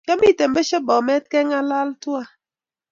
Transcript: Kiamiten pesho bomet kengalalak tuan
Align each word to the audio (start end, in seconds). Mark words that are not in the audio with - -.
Kiamiten 0.05 0.51
pesho 0.55 0.77
bomet 0.87 1.23
kengalalak 1.31 1.89
tuan 2.01 2.27